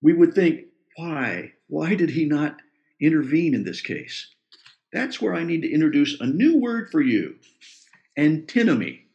[0.00, 1.52] We would think, why?
[1.66, 2.62] Why did he not
[3.00, 4.28] intervene in this case?
[4.92, 7.36] That's where I need to introduce a new word for you
[8.16, 9.05] antinomy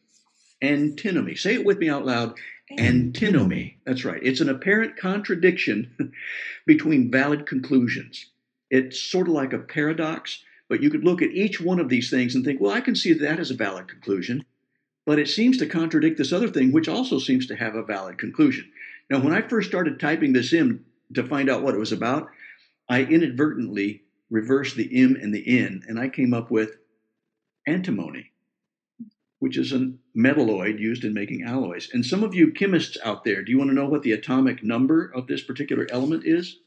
[0.62, 1.34] antinomy.
[1.34, 2.34] Say it with me out loud.
[2.78, 3.78] Antinomy.
[3.84, 4.22] That's right.
[4.22, 6.12] It's an apparent contradiction
[6.66, 8.26] between valid conclusions.
[8.70, 12.08] It's sort of like a paradox, but you could look at each one of these
[12.08, 14.44] things and think, well, I can see that as a valid conclusion,
[15.04, 18.18] but it seems to contradict this other thing, which also seems to have a valid
[18.18, 18.70] conclusion.
[19.10, 22.30] Now, when I first started typing this in to find out what it was about,
[22.88, 26.78] I inadvertently reversed the M and the N, and I came up with
[27.66, 28.31] antimony
[29.42, 31.88] which is a metalloid used in making alloys.
[31.92, 34.62] And some of you chemists out there, do you want to know what the atomic
[34.62, 36.58] number of this particular element is?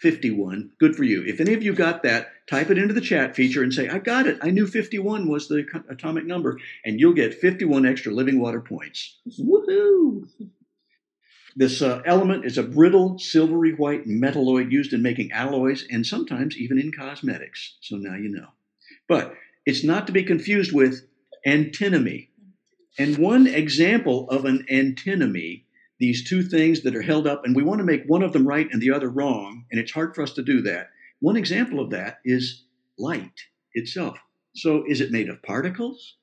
[0.00, 0.70] 51.
[0.80, 1.22] Good for you.
[1.26, 3.98] If any of you got that, type it into the chat feature and say, I
[3.98, 4.38] got it.
[4.40, 6.58] I knew 51 was the atomic number.
[6.86, 9.18] And you'll get 51 extra living water points.
[9.38, 10.26] Woohoo!
[11.54, 16.56] This uh, element is a brittle, silvery white metalloid used in making alloys and sometimes
[16.56, 17.76] even in cosmetics.
[17.82, 18.48] So now you know.
[19.06, 19.34] But
[19.66, 21.02] it's not to be confused with
[21.46, 22.30] antinomy.
[22.98, 25.64] And one example of an antinomy,
[26.00, 28.46] these two things that are held up, and we want to make one of them
[28.46, 30.88] right and the other wrong, and it's hard for us to do that.
[31.20, 32.64] One example of that is
[32.98, 33.40] light
[33.74, 34.18] itself.
[34.54, 36.16] So, is it made of particles?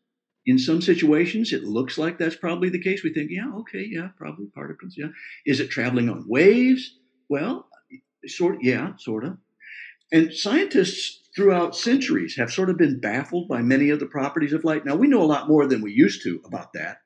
[0.45, 3.03] In some situations, it looks like that's probably the case.
[3.03, 5.07] We think, yeah, okay, yeah, probably particles, yeah.
[5.45, 6.97] Is it traveling on waves?
[7.29, 7.67] Well,
[8.27, 9.37] sort, yeah, sort of.
[10.11, 14.63] And scientists throughout centuries have sort of been baffled by many of the properties of
[14.63, 14.85] light.
[14.85, 16.99] Now, we know a lot more than we used to about that.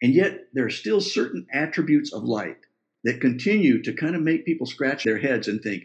[0.00, 2.58] And yet, there are still certain attributes of light
[3.04, 5.84] that continue to kind of make people scratch their heads and think,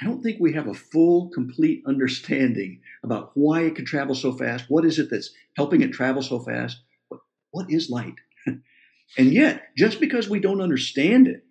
[0.00, 4.32] I don't think we have a full, complete understanding about why it can travel so
[4.32, 4.64] fast.
[4.68, 6.80] What is it that's helping it travel so fast?
[7.08, 8.14] What, what is light?
[8.46, 11.44] and yet, just because we don't understand it,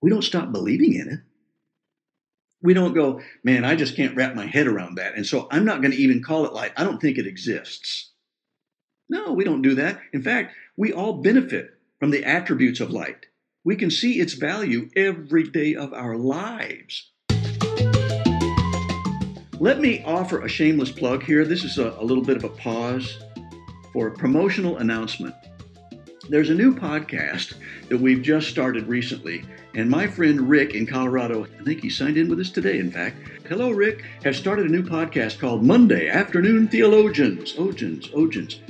[0.00, 1.20] we don't stop believing in it.
[2.62, 5.16] We don't go, man, I just can't wrap my head around that.
[5.16, 6.72] And so I'm not going to even call it light.
[6.76, 8.12] I don't think it exists.
[9.08, 10.00] No, we don't do that.
[10.12, 13.26] In fact, we all benefit from the attributes of light.
[13.64, 17.10] We can see its value every day of our lives.
[19.58, 21.44] Let me offer a shameless plug here.
[21.44, 23.18] This is a, a little bit of a pause
[23.92, 25.34] for a promotional announcement.
[26.28, 27.54] There's a new podcast
[27.88, 29.44] that we've just started recently,
[29.74, 32.92] and my friend Rick in Colorado, I think he signed in with us today, in
[32.92, 33.16] fact.
[33.48, 37.54] Hello, Rick, has started a new podcast called Monday Afternoon Theologians.
[37.54, 38.60] Ogens, Ogens.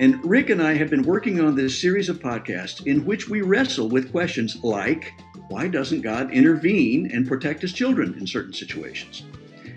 [0.00, 3.42] And Rick and I have been working on this series of podcasts in which we
[3.42, 5.12] wrestle with questions like
[5.48, 9.22] why doesn't God intervene and protect his children in certain situations?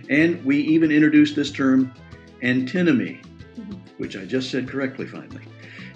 [0.09, 1.93] And we even introduced this term
[2.41, 3.21] antinomy,
[3.55, 3.73] mm-hmm.
[3.99, 5.43] which I just said correctly finally.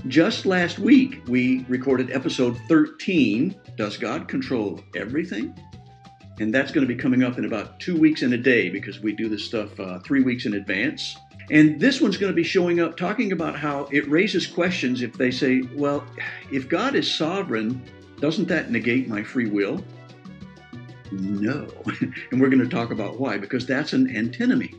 [0.07, 5.57] Just last week, we recorded episode 13 Does God Control Everything?
[6.39, 8.99] And that's going to be coming up in about two weeks and a day because
[8.99, 11.17] we do this stuff uh, three weeks in advance.
[11.49, 15.13] And this one's going to be showing up talking about how it raises questions if
[15.13, 16.05] they say, well,
[16.51, 17.81] if God is sovereign,
[18.19, 19.83] doesn't that negate my free will?
[21.11, 21.67] No.
[22.31, 24.75] and we're going to talk about why, because that's an antinomy.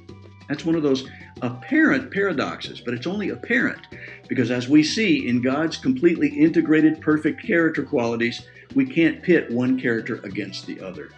[0.49, 1.09] That's one of those
[1.43, 3.81] apparent paradoxes, but it's only apparent
[4.29, 8.43] because as we see in God's completely integrated, perfect character qualities,
[8.75, 11.11] we can't pit one character against the other.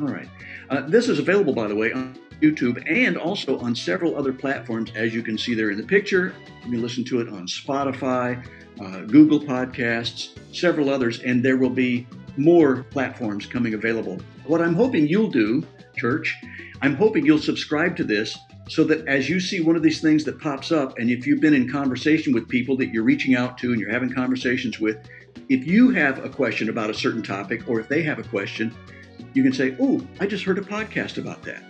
[0.00, 0.28] All right.
[0.70, 4.90] Uh, this is available, by the way, on YouTube and also on several other platforms,
[4.94, 6.34] as you can see there in the picture.
[6.64, 8.44] You can listen to it on Spotify,
[8.80, 12.06] uh, Google Podcasts, several others, and there will be
[12.36, 14.18] more platforms coming available.
[14.46, 15.64] What I'm hoping you'll do,
[15.96, 16.36] church,
[16.82, 18.36] I'm hoping you'll subscribe to this
[18.68, 21.40] so that as you see one of these things that pops up, and if you've
[21.40, 24.96] been in conversation with people that you're reaching out to and you're having conversations with,
[25.48, 28.74] if you have a question about a certain topic or if they have a question,
[29.34, 31.62] you can say, Oh, I just heard a podcast about that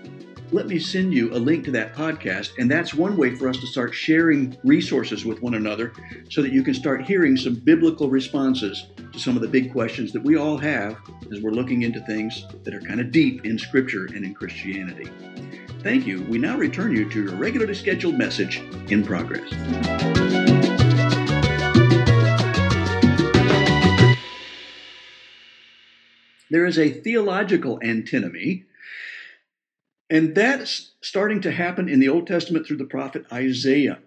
[0.52, 2.50] let me send you a link to that podcast.
[2.58, 5.92] And that's one way for us to start sharing resources with one another
[6.30, 10.12] so that you can start hearing some biblical responses to some of the big questions
[10.12, 10.96] that we all have
[11.32, 15.10] as we're looking into things that are kind of deep in Scripture and in Christianity.
[15.82, 16.22] Thank you.
[16.24, 19.50] We now return you to your regularly scheduled message in progress.
[26.50, 28.64] There is a theological antinomy
[30.10, 34.00] and that's starting to happen in the Old Testament through the prophet Isaiah.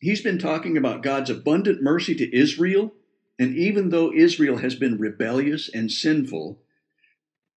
[0.00, 2.92] He's been talking about God's abundant mercy to Israel.
[3.38, 6.58] And even though Israel has been rebellious and sinful,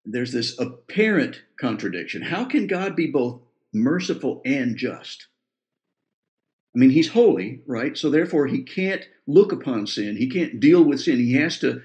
[0.06, 2.22] there's this apparent contradiction.
[2.22, 3.42] How can God be both
[3.74, 5.28] merciful and just?
[6.76, 7.98] I mean, he's holy, right?
[7.98, 10.18] So therefore, he can't look upon sin.
[10.18, 11.18] He can't deal with sin.
[11.18, 11.82] He has to,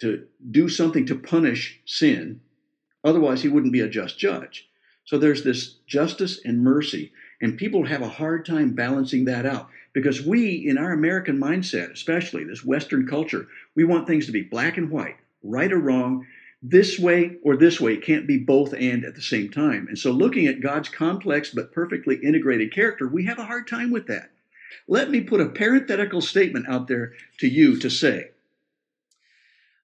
[0.00, 2.40] to do something to punish sin.
[3.04, 4.68] Otherwise, he wouldn't be a just judge.
[5.04, 9.68] So there's this justice and mercy, and people have a hard time balancing that out
[9.92, 14.42] because we, in our American mindset, especially this Western culture, we want things to be
[14.42, 16.26] black and white, right or wrong,
[16.62, 17.94] this way or this way.
[17.94, 19.88] It can't be both and at the same time.
[19.88, 23.90] And so, looking at God's complex but perfectly integrated character, we have a hard time
[23.90, 24.30] with that.
[24.88, 28.30] Let me put a parenthetical statement out there to you to say,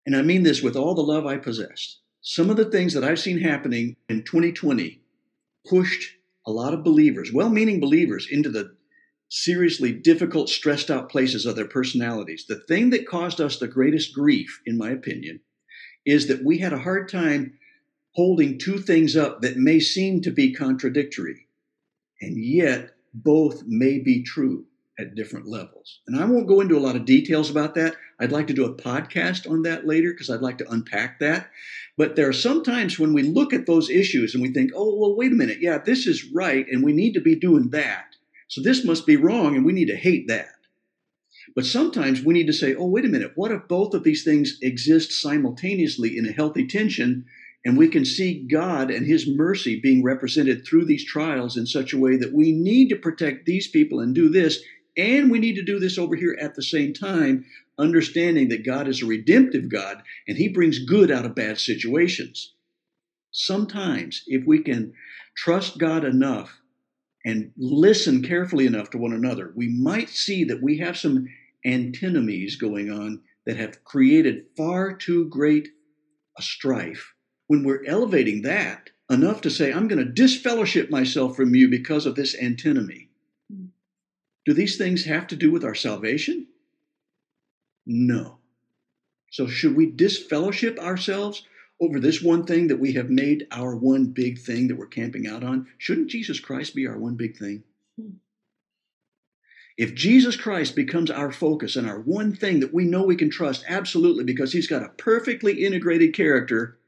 [0.06, 1.98] and I mean this with all the love I possess.
[2.22, 5.00] Some of the things that I've seen happening in 2020
[5.66, 6.14] pushed
[6.46, 8.76] a lot of believers, well meaning believers, into the
[9.28, 12.46] seriously difficult, stressed out places of their personalities.
[12.48, 15.40] The thing that caused us the greatest grief, in my opinion,
[16.06, 17.58] is that we had a hard time
[18.14, 21.46] holding two things up that may seem to be contradictory,
[22.20, 24.67] and yet both may be true
[24.98, 26.00] at different levels.
[26.06, 27.94] And I won't go into a lot of details about that.
[28.18, 31.50] I'd like to do a podcast on that later because I'd like to unpack that.
[31.96, 34.96] But there are some times when we look at those issues and we think, oh,
[34.96, 35.58] well, wait a minute.
[35.60, 36.66] Yeah, this is right.
[36.70, 38.16] And we need to be doing that.
[38.48, 40.48] So this must be wrong and we need to hate that.
[41.54, 43.32] But sometimes we need to say, oh, wait a minute.
[43.34, 47.24] What if both of these things exist simultaneously in a healthy tension?
[47.64, 51.92] And we can see God and His mercy being represented through these trials in such
[51.92, 54.62] a way that we need to protect these people and do this
[54.96, 57.44] and we need to do this over here at the same time,
[57.78, 62.54] understanding that God is a redemptive God and He brings good out of bad situations.
[63.30, 64.92] sometimes if we can
[65.36, 66.60] trust God enough
[67.24, 71.28] and listen carefully enough to one another, we might see that we have some
[71.64, 75.68] antinomies going on that have created far too great
[76.38, 77.14] a strife.
[77.46, 82.06] When we're elevating that enough to say, I'm going to disfellowship myself from you because
[82.06, 83.07] of this antinomy.
[84.48, 86.46] Do these things have to do with our salvation?
[87.84, 88.38] No.
[89.30, 91.44] So, should we disfellowship ourselves
[91.78, 95.26] over this one thing that we have made our one big thing that we're camping
[95.26, 95.66] out on?
[95.76, 97.62] Shouldn't Jesus Christ be our one big thing?
[98.00, 98.12] Hmm.
[99.76, 103.28] If Jesus Christ becomes our focus and our one thing that we know we can
[103.28, 106.78] trust absolutely because he's got a perfectly integrated character,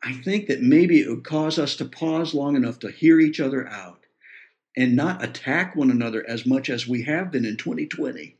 [0.00, 3.40] I think that maybe it would cause us to pause long enough to hear each
[3.40, 4.03] other out
[4.76, 8.36] and not attack one another as much as we have been in 2020.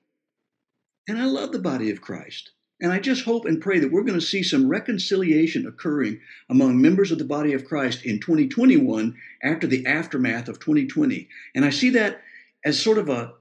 [1.06, 2.50] And I love the body of Christ.
[2.80, 6.20] And I just hope and pray that we're going to see some reconciliation occurring
[6.50, 11.28] among members of the body of Christ in 2021 after the aftermath of 2020.
[11.54, 12.20] And I see that
[12.64, 13.34] as sort of a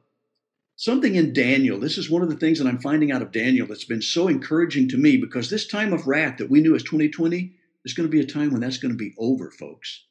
[0.75, 1.79] something in Daniel.
[1.79, 4.27] This is one of the things that I'm finding out of Daniel that's been so
[4.27, 7.53] encouraging to me because this time of wrath that we knew as 2020
[7.85, 10.03] is going to be a time when that's going to be over, folks.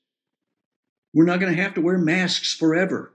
[1.15, 3.13] We're not going to have to wear masks forever.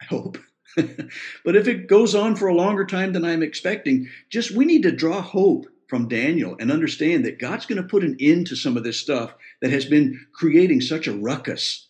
[0.00, 0.38] I hope.
[0.76, 4.82] but if it goes on for a longer time than I'm expecting, just we need
[4.84, 8.56] to draw hope from Daniel and understand that God's going to put an end to
[8.56, 11.88] some of this stuff that has been creating such a ruckus.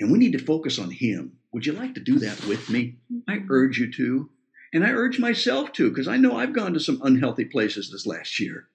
[0.00, 1.32] And we need to focus on Him.
[1.52, 2.96] Would you like to do that with me?
[3.28, 3.52] I mm-hmm.
[3.52, 4.30] urge you to.
[4.72, 8.06] And I urge myself to, because I know I've gone to some unhealthy places this
[8.06, 8.68] last year.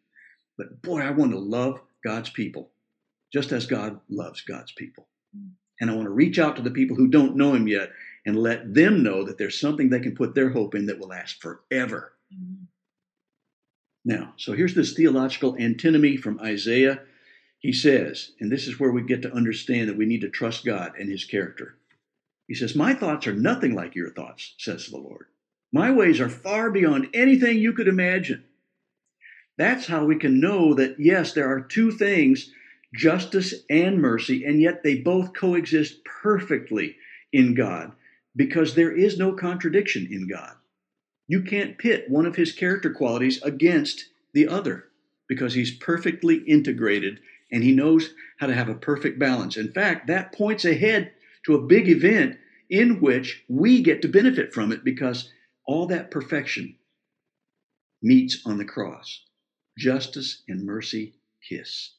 [0.57, 2.71] But boy, I want to love God's people
[3.33, 5.07] just as God loves God's people.
[5.79, 7.91] And I want to reach out to the people who don't know Him yet
[8.25, 11.09] and let them know that there's something they can put their hope in that will
[11.09, 12.13] last forever.
[12.33, 12.63] Mm-hmm.
[14.05, 17.01] Now, so here's this theological antinomy from Isaiah.
[17.59, 20.63] He says, and this is where we get to understand that we need to trust
[20.63, 21.75] God and his character.
[22.47, 25.25] He says, My thoughts are nothing like your thoughts, says the Lord.
[25.73, 28.43] My ways are far beyond anything you could imagine.
[29.57, 32.51] That's how we can know that, yes, there are two things
[32.95, 36.95] justice and mercy, and yet they both coexist perfectly
[37.31, 37.91] in God
[38.35, 40.53] because there is no contradiction in God.
[41.27, 44.85] You can't pit one of his character qualities against the other
[45.27, 47.19] because he's perfectly integrated
[47.51, 49.57] and he knows how to have a perfect balance.
[49.57, 51.11] In fact, that points ahead
[51.45, 52.37] to a big event
[52.69, 55.31] in which we get to benefit from it because
[55.65, 56.75] all that perfection
[58.01, 59.21] meets on the cross.
[59.77, 61.15] Justice and mercy
[61.47, 61.94] kiss.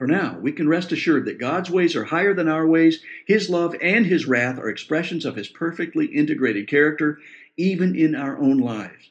[0.00, 3.02] For now, we can rest assured that God's ways are higher than our ways.
[3.26, 7.18] His love and His wrath are expressions of His perfectly integrated character,
[7.58, 9.10] even in our own lives.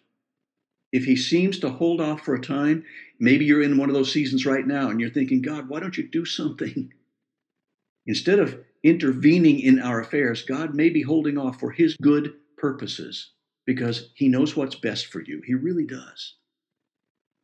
[0.91, 2.85] If He seems to hold off for a time,
[3.19, 5.95] maybe you're in one of those seasons right now and you're thinking, God, why don't
[5.95, 6.91] you do something?
[8.07, 13.29] Instead of intervening in our affairs, God may be holding off for His good purposes
[13.63, 15.43] because He knows what's best for you.
[15.45, 16.33] He really does.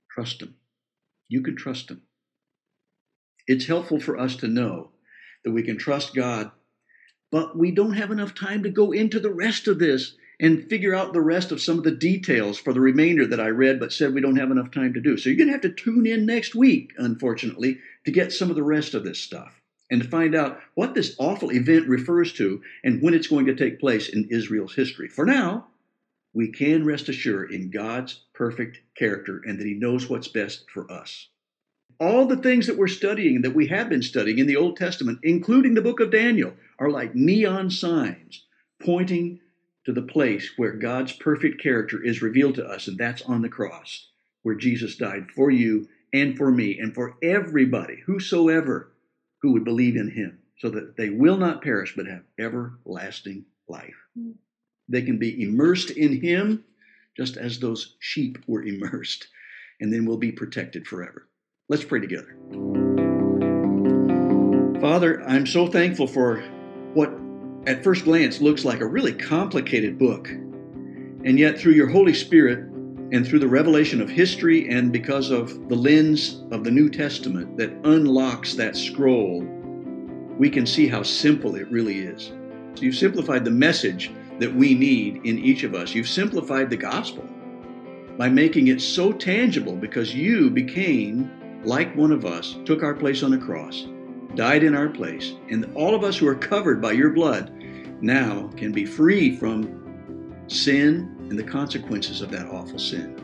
[0.09, 0.55] Trust Him.
[1.27, 2.01] You can trust Him
[3.47, 4.89] it's helpful for us to know
[5.43, 6.51] that we can trust God,
[7.31, 10.93] but we don't have enough time to go into the rest of this and figure
[10.93, 13.93] out the rest of some of the details for the remainder that I read but
[13.93, 15.17] said we don't have enough time to do.
[15.17, 18.55] So you're going to have to tune in next week, unfortunately, to get some of
[18.55, 22.61] the rest of this stuff and to find out what this awful event refers to
[22.83, 25.07] and when it's going to take place in Israel's history.
[25.07, 25.67] For now,
[26.33, 30.91] we can rest assured in God's perfect character and that He knows what's best for
[30.91, 31.29] us
[31.99, 35.19] all the things that we're studying, that we have been studying in the Old Testament,
[35.23, 38.45] including the book of Daniel, are like neon signs
[38.81, 39.39] pointing
[39.85, 43.49] to the place where God's perfect character is revealed to us, and that's on the
[43.49, 44.09] cross,
[44.41, 48.91] where Jesus died for you and for me and for everybody, whosoever
[49.41, 53.95] who would believe in him, so that they will not perish but have everlasting life.
[54.89, 56.63] They can be immersed in him
[57.15, 59.27] just as those sheep were immersed,
[59.79, 61.27] and then will be protected forever.
[61.67, 62.37] Let's pray together.
[64.79, 66.41] Father, I'm so thankful for
[66.93, 67.11] what
[67.65, 70.29] at first glance looks like a really complicated book.
[70.29, 72.59] And yet, through your Holy Spirit
[73.11, 77.57] and through the revelation of history and because of the lens of the New Testament
[77.57, 79.41] that unlocks that scroll,
[80.37, 82.31] we can see how simple it really is.
[82.79, 85.95] You've simplified the message that we need in each of us.
[85.95, 87.27] You've simplified the gospel
[88.19, 91.31] by making it so tangible because you became
[91.65, 93.87] like one of us, took our place on the cross,
[94.35, 97.51] died in our place, and all of us who are covered by your blood
[98.01, 103.15] now can be free from sin and the consequences of that awful sin.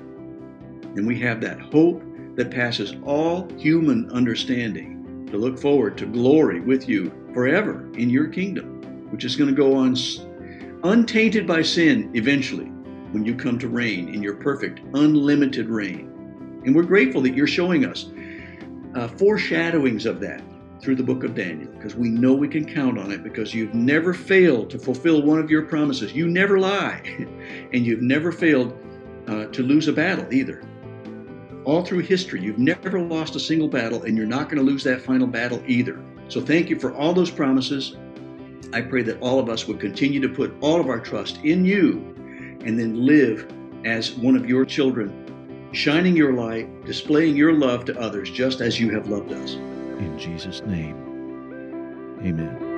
[0.96, 2.04] And we have that hope
[2.36, 8.28] that passes all human understanding to look forward to glory with you forever in your
[8.28, 9.96] kingdom, which is going to go on
[10.84, 12.66] untainted by sin eventually
[13.12, 16.08] when you come to reign in your perfect, unlimited reign.
[16.66, 18.10] And we're grateful that you're showing us
[18.96, 20.42] uh, foreshadowings of that
[20.82, 23.74] through the book of Daniel because we know we can count on it because you've
[23.74, 26.14] never failed to fulfill one of your promises.
[26.14, 27.02] You never lie,
[27.74, 28.78] and you've never failed
[29.28, 30.64] uh, to lose a battle either.
[31.64, 34.84] All through history, you've never lost a single battle, and you're not going to lose
[34.84, 36.04] that final battle either.
[36.28, 37.96] So, thank you for all those promises.
[38.74, 41.66] I pray that all of us would continue to put all of our trust in
[41.66, 41.98] you
[42.66, 43.52] and then live
[43.86, 45.10] as one of your children,
[45.72, 49.54] shining your light, displaying your love to others just as you have loved us.
[49.54, 50.96] In Jesus' name,
[52.24, 52.71] amen.